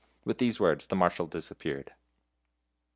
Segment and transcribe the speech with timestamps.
[0.25, 1.91] With these words the Marshal disappeared.